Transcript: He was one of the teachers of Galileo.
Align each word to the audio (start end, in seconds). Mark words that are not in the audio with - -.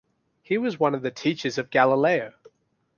He 0.41 0.57
was 0.57 0.79
one 0.79 0.95
of 0.95 1.03
the 1.03 1.11
teachers 1.11 1.59
of 1.59 1.69
Galileo. 1.69 2.33